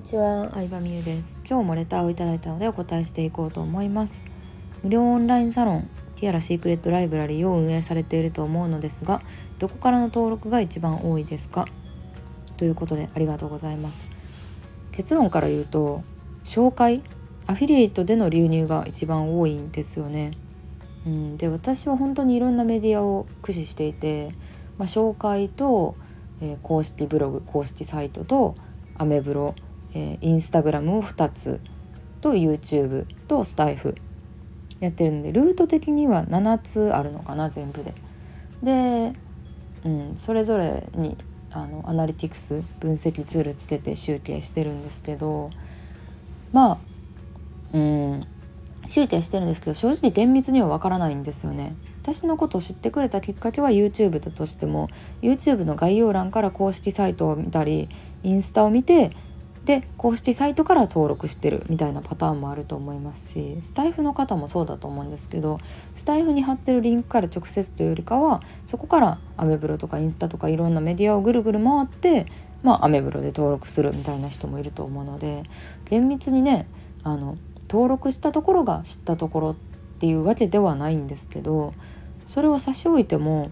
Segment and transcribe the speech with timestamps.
[0.00, 1.38] にちは、相葉美優です。
[1.46, 4.24] 今日もレターをいただいたのでお答えしていこうと思います。
[4.82, 9.20] 無料オンラインサロンティアラシークレットライブラリーを運営されていると思うのですが、
[9.58, 11.66] どこからの登録が一番多いですか？
[12.56, 14.08] ということでありがとうございます。
[14.90, 16.02] 結論から言うと、
[16.46, 17.02] 紹介、
[17.46, 20.30] アフィリエイトでの流入が一番多いんですよね。
[21.04, 24.30] うん、で私は本当にいろんなメディアを駆使していて、
[24.78, 25.94] まあ、紹介と、
[26.40, 28.54] えー、公式ブログ公式サイトと
[28.96, 29.54] アメブロ、
[29.94, 31.60] えー、インスタグラムを2つ
[32.20, 33.94] と YouTube とスタイフ
[34.80, 37.94] やってるんでルート的には7つあるのかな全部で。
[38.62, 39.12] で、
[39.84, 41.16] うん、それぞれに
[41.50, 45.50] あのアナリティクス分析ツールつけて集計してるんですけど
[46.52, 46.78] まあ
[47.72, 48.26] うん
[48.88, 51.76] 集計してるんですけど正直厳密にはわからないんですよね。
[52.02, 54.88] 私のことを知ってくれたきっかけは YouTube だとしても
[55.22, 57.88] YouTube の概要欄から公式サイトを見たり
[58.22, 59.12] インスタを見て
[59.64, 65.60] で公式サイトから登録してるみたいなパターンもあると思いますしスタイフの方もそうだと思うんですけど
[65.94, 72.26] スタイフに貼ってるリンクから直接というよりかはそこからアメブロとかインスタとかいろんなメディアをぐるぐる回って
[72.62, 75.44] まあアメブロで登録するみたいな人もいると思うので
[75.84, 76.66] 厳密にね
[77.02, 77.36] あの
[77.68, 79.54] 登録したところが知ったところっ
[80.00, 81.74] ていうわけではないんですけど
[82.26, 83.50] それを差し置いても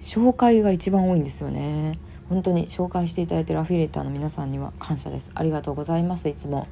[0.00, 1.98] 紹介が一番多いんですよね。
[2.28, 5.30] 本当に紹介していただいてるアフィリエーターの皆さんには感謝です。
[5.34, 6.28] ありがとうございます。
[6.28, 6.68] いつも。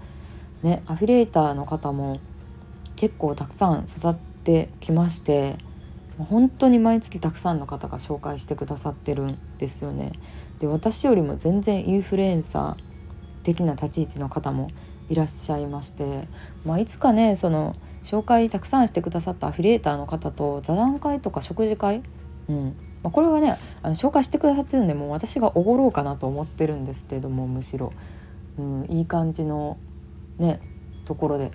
[0.62, 2.20] ねアフィリエーターの方も
[2.96, 5.56] 結構たくさん育ってきまして
[6.18, 10.12] 本当に毎月たくさんの方が紹介してくださってるんですよね。
[10.58, 14.70] で私よりも全然インフルエンサー的な立ち位置の方も
[15.08, 16.26] いらっしゃいまして、
[16.64, 22.02] まあ、いつかねその紹介たくさんしてくださったアフィリエーターの方と座談会とか食事会、
[22.48, 27.92] うんまあ、これはねあの紹介してくださってるんでもう私がおごろうかなと思ってるんですけどもむしろ、
[28.58, 29.78] うん、いい感じの
[30.38, 30.60] ね
[31.04, 31.52] ところで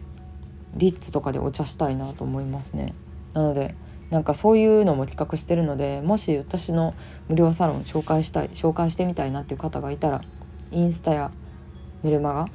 [0.75, 2.94] リッツとかでお茶したいなと思いますね。
[3.34, 3.75] なので
[4.11, 6.94] なんかそういうのも企画してるのでもし私の
[7.28, 10.22] 無料サロン紹介したい紹介してみたいなっていう方がいたら
[10.72, 11.31] インスタや
[12.01, 12.50] メルマガ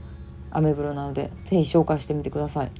[0.51, 2.73] アメブロなので是非紹介してみてください。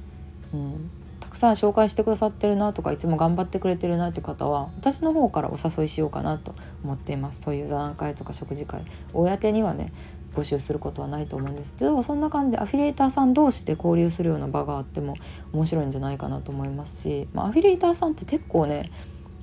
[0.51, 0.89] うん、
[1.27, 6.55] たくさん紹介してくださってるなとかいつも頑張ってくれてるなって方は私の方からお誘いしようかなと
[6.85, 7.41] 思っています。
[7.41, 9.91] そういう座談会とか食事会公にはね
[10.33, 15.15] 募集することはないと思うんですけどそんな感じでアフィリエーターさん同士で交流するような場があっても
[15.51, 18.89] 面白いんじゃないかなと思いますし、まあ、アフィリエーターさんって結構ね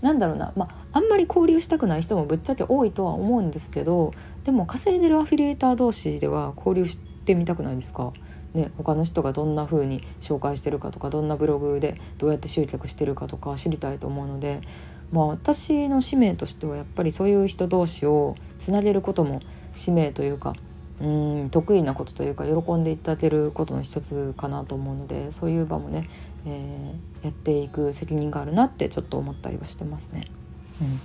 [0.01, 4.15] なんだろうな、まあ、あんまり交流したくない人もぶっちゃけ多いとは思うんですけど
[4.45, 8.13] でも稼いでるアフィリエーター同士では交流してみたくないですか？
[8.55, 14.61] ね、他の人がどんな風に紹介してるかとかどんなブログでどうやって集客してるかとか知りたいと思うので、
[15.11, 19.41] まあ、私の使命としてはやっぱりそういう人同士をつなげることも
[19.75, 20.55] 使命というか
[21.01, 21.07] う
[21.45, 26.09] ん得意なことというか喜んでいただけることの一つかなと思うのでそういう場もね、
[26.47, 30.29] えー、やっていく責任があるなってちょっと思ったりはしてますね。
[30.81, 31.01] うん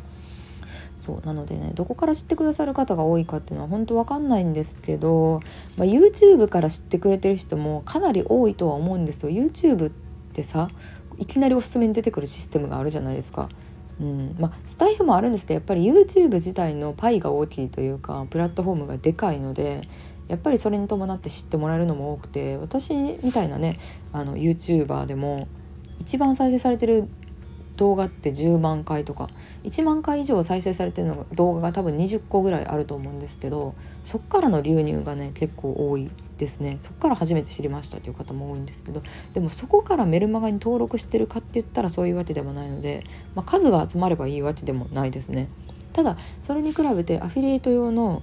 [1.00, 5.40] そうなのでねどこから知ってくださる方が多いかっていうのは本当わかんないんですけど、
[5.78, 9.92] まあ、YouTube から知ってくれてる人もかなり多いとは思うんですよ YouTube っ
[10.34, 10.70] てさ
[11.18, 13.50] いきなりおすすめに出てくるシステムがあるじゃないですか。
[14.00, 19.90] うんまあ、スタイフもあるんですけどやっぱり YouTube 自体のパイが大きいというかプラットフォームがでかいので
[20.30, 23.78] やっぱりそれに伴って知ってもらえるのも多くて私みたいなね
[24.14, 25.50] あの YouTuber でも
[26.00, 27.10] 一番再生されてる
[27.80, 29.30] 動画って10万回とか。
[29.64, 36.78] 1万回以上再生されてるのが動画が多分20個ぐらいあると思うんですけどそっからの流入がね結構多いですね。
[36.82, 39.02] そっから初めて知りましたという方も多いんですけど
[39.34, 43.04] でもそこからメルマガに登録してるかって言ったらそういうわけでもないので、
[43.36, 45.50] まあ、数が集まればいいわけでもないですね。
[45.94, 48.22] ただそれに比べてアフィリエイト用の、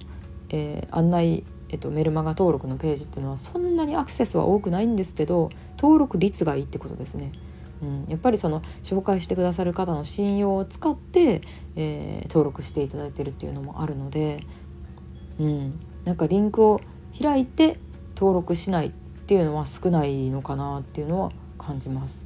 [0.49, 7.33] えー、案内えっと、メルマガ登録のページっていうのはそんなにアクセスは多くないんですけど登録率がいいってことですね。
[7.81, 11.41] うん、やっぱりその紹介してくださる方の信用を使って、
[11.75, 14.43] えー、登録していただいてるっていうのもあるので、
[15.39, 16.81] うん、なんかリンクを
[17.19, 17.79] 開いて
[18.15, 22.23] 登録しないっていうのは少ないのかなっていうのは感じます。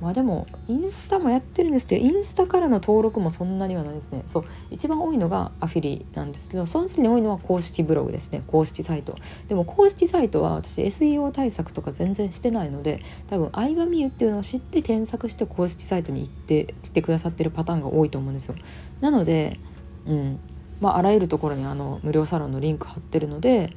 [0.00, 4.22] まあでもインスタもやってるんですけどインスタからの登録もそんなにはないですね。
[4.26, 8.42] そう一番多いのがアフィリなんですけどその次に多いのは公式ブログですね。
[8.46, 9.16] 公式サイト。
[9.48, 18.54] でも公式サイトは私 SEO 対策とか全然してないので多分相葉美優っていうのを知って検索して公式サイトに行って来てくださってるパターンが多いと思うんですよ。
[19.00, 19.58] なので
[20.06, 20.40] うん
[20.80, 23.72] まああらゆるところにあの無料サロンのリンク貼ってるので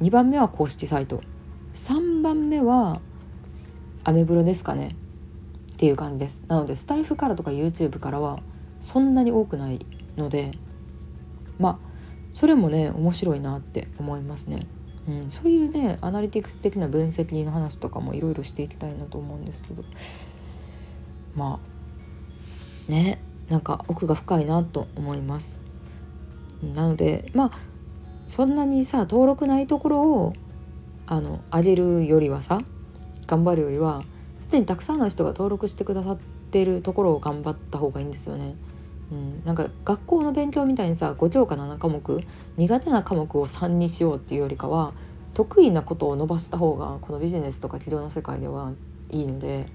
[0.00, 1.22] 2番目は公式サイト。
[1.74, 3.00] 3番目は
[4.02, 4.96] アメブロですかね。
[5.80, 8.40] っていう感じですなのでスタイフからとか YouTube からは
[8.80, 9.86] そんなに多くない
[10.18, 10.52] ので
[11.58, 11.90] まあ
[12.32, 14.66] それもね面白いなって思いますね。
[15.08, 19.82] うん、そういうねアナリティクス的な分析の話とかもいろいろしていきたいなと思うんですけど
[21.34, 21.58] ま
[22.86, 25.60] あねなんか奥が深いなと思います。
[26.62, 27.50] なのでまあ
[28.26, 30.34] そんなにさ登録ないところを
[31.06, 32.60] あの上げるよりはさ
[33.26, 34.04] 頑張るよりは
[34.40, 36.18] すでにたくさんの人が登録してくださっ
[36.50, 38.56] てるところを頑張った方がいいんですよね。
[39.12, 42.20] うん、なんか学校の勉強みたいにさ5教科7科目
[42.56, 44.92] 苦手な科目を3にしようっていうよりかは
[45.34, 48.72] 得意なことを伸ばした方がこのビジネスとか企業の世界では
[49.10, 49.66] いいので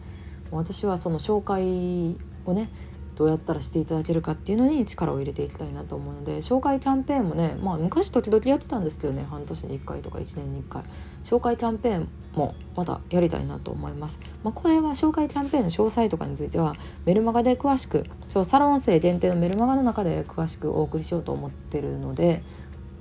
[0.51, 2.69] 私はその紹介をね
[3.15, 10.83] どうやったらしていただけるかっていうのに力を入れていきたいなと思うので紹介キャンペーンもねまあ昔時々やってたんですけどね半年に1回とか1年に1回
[11.23, 16.75] 紹介キャンペーンもまたやりたいなと思います、まあ、これは紹介キャンペーンの詳細とかについては
[17.05, 22.43] メルマガで詳しくそうサロン生限定のメルマガの中で詳しくお送りしようと思ってるので、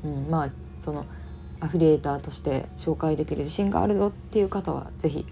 [0.05, 1.07] うん、まあその
[1.61, 5.27] アフィリエーターとして紹介できる自信があるぞっていう方は是非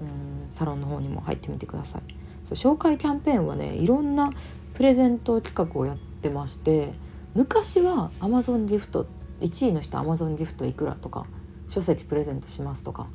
[0.00, 2.21] うんサロンの方にも入ってみてください。
[2.54, 4.32] そう紹介キャンペーンはねいろんな
[4.74, 6.94] プレゼント企画をやってまして
[7.34, 9.06] 昔は Amazon ギフト
[9.40, 11.26] 1位の人 Amazon ギフトいくらとか
[11.68, 13.06] 書籍プレゼントしますとか、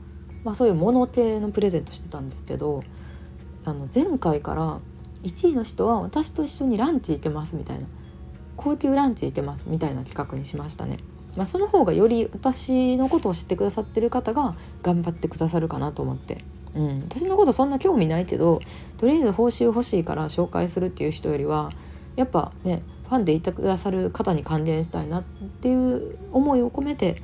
[0.43, 2.83] まあ、そういうもの系のプレゼントしてたんですけど
[3.65, 4.79] あの前回から
[5.23, 7.87] 1位の人は私と一緒にランチ行けますみたいな
[8.55, 10.97] 高級ランチ行けますみたいな企画にしましたね。
[11.35, 16.43] まあ、その方がより私のことを知ってくださってる方が頑張ってくださるかなと思って
[16.77, 18.61] うん、私のことそんな興味ないけど
[18.97, 21.71] とりあえず報酬欲しいから紹介するっていう人よりは
[22.15, 25.23] やっぱねファンでいてくださる方に還元したいなっ
[25.61, 27.21] ていう思いを込めて、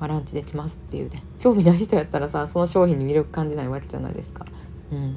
[0.00, 1.22] まあ、ランチできますっていうね。
[1.38, 4.46] 興味ない人やったらさその商品に魅力感じないわけじゃないですか。
[4.90, 5.16] うん、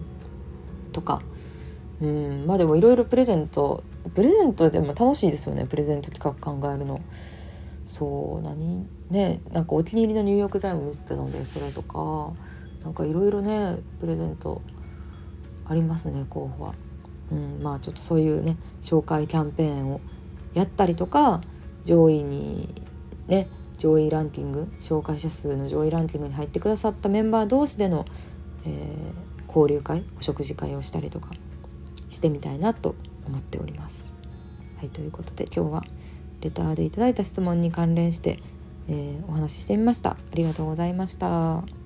[0.92, 1.22] とか。
[2.02, 2.46] うん。
[2.46, 3.84] まあでもいろいろプレゼント
[4.14, 7.00] プレゼントでも楽しいですよねプレゼント企画考えるの。
[7.88, 8.86] そう何？
[9.10, 12.34] ねなんかお気に入りの入浴剤も見てたのでそれとか。
[12.84, 14.62] なんかいろいろねプレゼント
[15.66, 16.74] ありますね候補は。
[17.32, 20.02] うん、まあちょっとそういうね紹介キャンペーンを
[20.54, 21.42] やったりとか
[21.86, 22.74] 上位に
[23.28, 23.48] ね
[23.78, 28.06] 上位ランキング紹介者数の上位ランキングに入ってくださったメンバー同士での、
[28.66, 31.32] えー、交流会お食事会をしたりとか
[32.10, 32.96] してみたいなと
[33.28, 34.12] 思っております。
[34.78, 35.84] はいということで今日は
[36.42, 38.40] レターでいただいた質問に関連して、
[38.88, 40.12] えー、お話ししてみました。
[40.12, 41.79] ありがとうございました。